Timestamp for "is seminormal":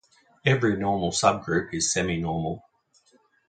1.75-2.63